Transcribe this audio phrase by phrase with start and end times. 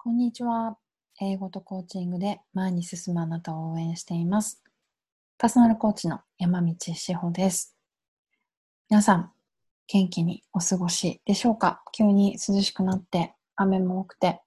[0.00, 0.76] こんにちは。
[1.20, 4.62] 英語とコーチングで前に進むあなたを応援しています。
[5.38, 7.76] パーソナルコーチの山道志保です。
[8.88, 9.32] 皆さん、
[9.88, 11.82] 元気にお過ごしでしょうか？
[11.90, 14.40] 急に涼しくなって雨も多くて、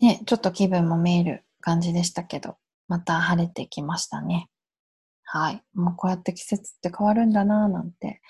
[0.00, 2.56] ね、ちょっと気分もめいる感じでしたけど、
[2.88, 4.48] また晴れてきましたね。
[5.22, 5.62] はい。
[5.74, 8.20] もうこうやって季節って変わるんだなぁなんて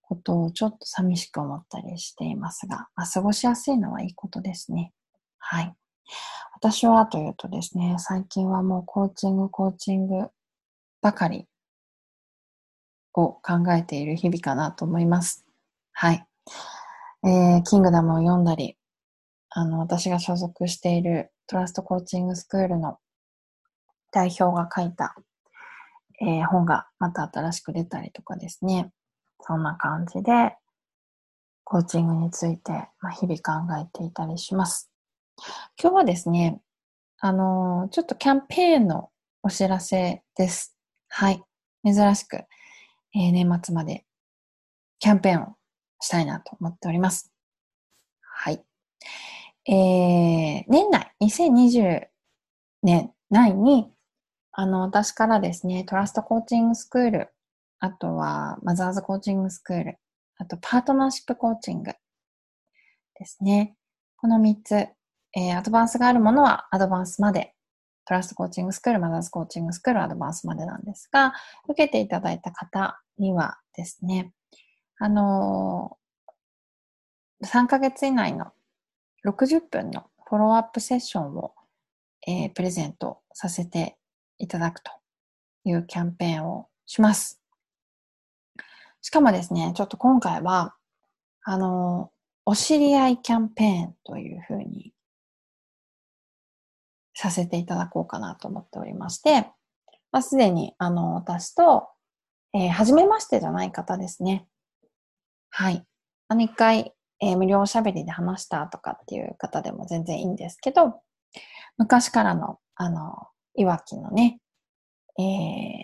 [0.00, 4.92] ことをちょっと寂しく思ったりしていますが、まあ、過ごしやすいのはいいことですね。
[5.46, 5.74] はい。
[6.54, 10.28] 私はというとですね、最近はもうコーチング、コーチング
[11.02, 11.46] ばかり
[13.12, 15.44] を考えている日々かなと思います。
[15.92, 16.26] はい。
[17.24, 18.78] えー、キングダムを読んだり、
[19.50, 22.98] あの、私が所属しているトラストコーチングスクールの
[24.12, 25.14] 代表が書いた、
[26.22, 28.90] えー、本がまた新しく出たりとかですね。
[29.40, 30.56] そんな感じで、
[31.64, 34.93] コーチングについて、まあ、日々考えていたりします。
[35.80, 36.60] 今日はですね、
[37.18, 39.10] あのー、ちょっとキャンペーンの
[39.42, 40.76] お知らせです。
[41.08, 41.42] はい。
[41.84, 42.36] 珍しく、
[43.14, 44.04] えー、年末まで
[44.98, 45.56] キャンペーンを
[46.00, 47.32] したいなと思っております。
[48.20, 48.64] はい。
[49.66, 52.06] えー、年内、2020
[52.82, 53.90] 年内に、
[54.52, 57.28] あの、私からですね、トラストコーチングスクール、
[57.80, 59.98] あとはマザーズコーチングスクール、
[60.36, 61.92] あとパートナーシップコーチング
[63.18, 63.76] ですね。
[64.16, 64.88] この3つ、
[65.36, 67.54] えー、アドバンスがあるものはアドバンスまで、
[68.06, 71.32] トラストコーチングスクール、マザーズコーチングスクール、アドバンスまでなんですが、
[71.68, 74.32] 受けていただいた方にはですね、
[74.98, 78.52] あのー、3ヶ月以内の
[79.26, 81.54] 60分のフォローアップセッションを、
[82.26, 83.96] えー、プレゼントさせて
[84.38, 84.92] いただくと
[85.64, 87.40] いうキャンペーンをします。
[89.00, 90.74] しかもですね、ちょっと今回は、
[91.42, 94.93] あのー、お知り合いキャンペーンというふうに
[97.24, 99.50] させていただこうかなと思っておりまして、
[100.12, 101.88] まあ、すでに、あの、私と、
[102.52, 104.46] えー、初めましてじゃない方ですね。
[105.48, 105.82] はい。
[106.28, 111.00] あの、一回、えー、無料おしゃべりで話したとかっていう方でも全然いいんですけど、
[111.78, 114.38] 昔からの、あの、いわきのね、
[115.18, 115.24] えー、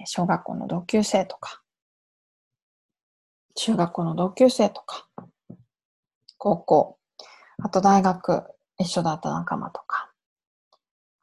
[0.04, 1.62] 小学校の同級生とか、
[3.54, 5.08] 中学校の同級生とか、
[6.36, 6.98] 高校、
[7.62, 8.44] あと大学
[8.78, 10.09] 一緒だった仲間とか、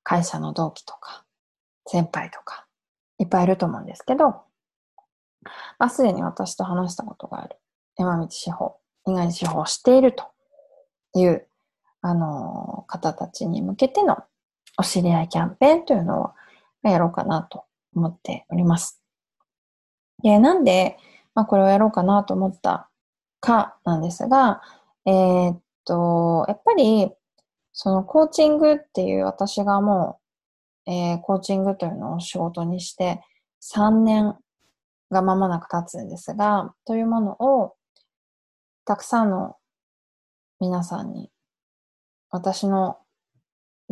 [0.09, 1.25] 会社の同期とか、
[1.85, 2.65] 先輩とか、
[3.19, 4.29] いっぱいいると思うんですけど、
[5.79, 7.57] まあ、すでに私と話したことがある
[7.97, 10.23] 山道司法、意外に司法をしていると
[11.13, 11.45] いう、
[12.01, 14.23] あの、方たちに向けての
[14.77, 16.33] お知り合いキャンペーンというの
[16.85, 19.01] をやろうかなと思っております。
[20.23, 20.95] で、なんで、
[21.35, 22.89] まあ、これをやろうかなと思った
[23.41, 24.61] かなんですが、
[25.05, 27.11] えー、っと、やっぱり
[27.79, 30.19] そのコーチングっていう私がも
[30.87, 33.21] う、えー、コーチングというのを仕事にして
[33.61, 34.35] 3年
[35.11, 37.75] が間もなく経つんですが、というものを
[38.83, 39.57] たくさんの
[40.59, 41.29] 皆さんに、
[42.31, 42.97] 私の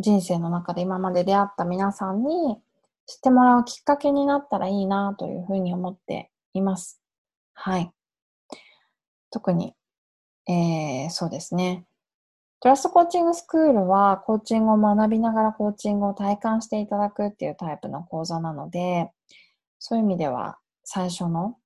[0.00, 2.58] 人生の中で今まで出会った皆さんに
[3.06, 7.00] 知ってもらうきっかけになったらいいなというふうに思っています。
[7.54, 7.92] はい。
[9.30, 9.76] 特に、
[10.48, 11.86] えー、そうですね。
[12.66, 19.12] トラスコーチングスクールは、コーチングを学びながらコーチングを体感していただくっていうタイプの講座なので、
[19.78, 21.58] そういう意味では、最初の、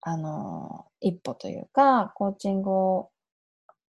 [0.00, 3.04] あの、一歩というか、コーチング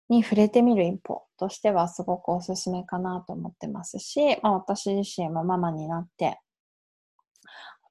[0.09, 6.39] に触れてみる一歩としてはすごくおすすめかなと思ってますし、まあ私自身もママになって、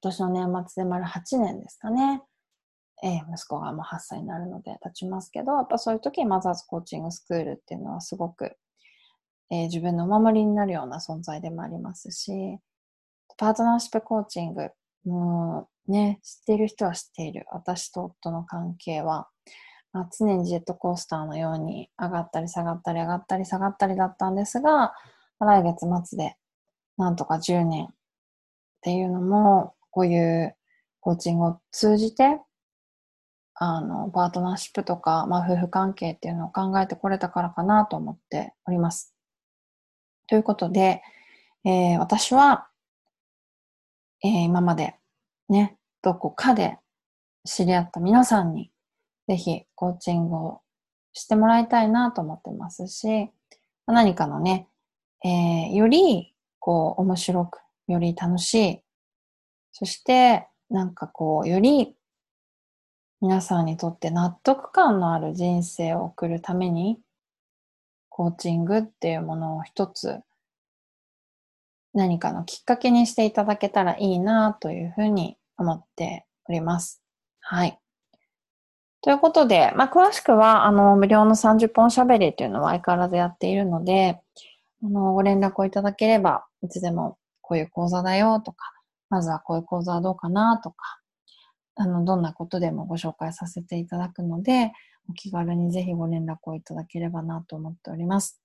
[0.00, 2.22] 年の年末で丸8年ですかね。
[3.02, 8.56] えー、息子がもう8歳になるので経ちますけど、やっぱそういう時にマザーズコーチングスクールっていうのはすごく、
[9.50, 12.58] えー、自分のお守りになるような存在でもありますし、
[13.36, 14.70] パートナーシップコーチング、
[15.04, 17.46] もうね、知っている人は知っている。
[17.50, 19.28] 私と夫の関係は、
[19.92, 24.92] まあ、常にジェットコースターのように上がったり下がったり上がったり下がったりだったんですが、
[25.40, 26.36] 来月末で
[26.96, 27.88] なんとか10年っ
[28.80, 30.56] ていうのも、こういう
[31.00, 32.40] コーチングを通じて
[33.54, 39.14] あの、パートナーシップとか、まあ、夫婦関係っていうのを考えてこれたからかなと思っております。
[40.26, 41.02] ということで、
[41.64, 42.66] えー、私は、
[44.22, 44.94] えー、今まで
[45.48, 46.78] ね、どこかで
[47.44, 48.70] 知り合った皆さんに、
[49.28, 50.60] ぜひコーチングを
[51.12, 53.30] してもらいたいなと思ってますし、
[53.86, 54.68] 何かのね、
[55.24, 58.80] えー、より、こう、面白く、より楽しい、
[59.72, 61.96] そして、なんかこう、より
[63.24, 66.98] 皆さんにとって納得感のある人生を送るために、
[68.10, 70.20] コーチングっていうものを一つ
[71.94, 77.02] 何かのきっかけにしていただけたらいいなというふうに思っております。
[77.40, 77.78] はい。
[79.00, 84.20] ということで、まあ、詳しくは、あの、無料の30本喋りというのは相変わらずやっているので、
[84.82, 88.70] あの、ご連絡をいただければ、いつでもこういう講座だよとか、
[89.08, 91.00] まずはこういう講座はどうかなとか、
[91.76, 94.72] あの、どんなことでもご紹介させていただくので、
[95.08, 98.40] お気軽にぜひご連絡をいただければなと思っております。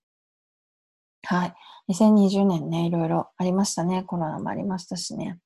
[1.24, 1.54] はい。
[1.90, 4.04] 2020年ね、いろいろありましたね。
[4.04, 5.40] コロナもありましたしね。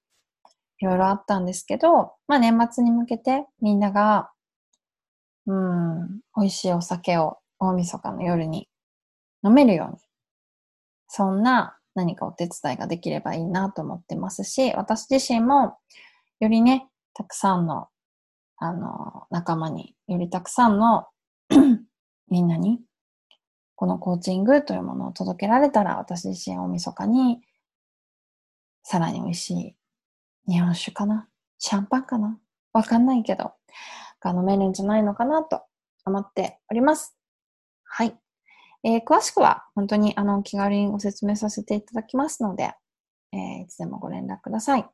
[0.80, 4.34] いろいろあったんですけど、まあ年末に向けてみんなが
[5.46, 8.70] うん、美味しいお酒を大晦日の夜に
[9.44, 9.98] 飲めるように、
[11.08, 15.78] そんな何かお手伝いができればいいなと思ってますし、私自身も
[16.40, 17.88] よりね、たくさんの、
[18.58, 21.08] あの、仲間に、よりたくさんの
[22.30, 22.80] みんなに、
[23.76, 27.42] このコーチングというものを届けられたら、私自身大晦日に、
[28.84, 29.76] さらに美味しい
[30.48, 31.28] 日本酒かな
[31.58, 32.38] シャンパンかな
[32.74, 33.54] わかんないけど、
[34.20, 35.64] が飲めるんじゃないのかなと
[36.06, 37.16] 思っております。
[37.84, 38.18] はい。
[38.84, 42.74] えー、詳しくは本当にあの気軽にご説明させていただきますので、
[43.32, 44.86] えー、いつでもご連絡ください。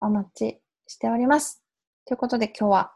[0.00, 1.62] お待ちしております。
[2.04, 2.92] ということで今日は、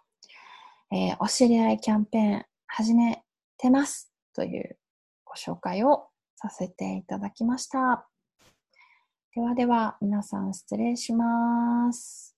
[0.91, 3.23] えー、お知り合いキャンペーン始め
[3.59, 4.79] てますという
[5.25, 8.09] ご紹介をさせていただきました。
[9.35, 12.32] ではでは皆さん失礼します。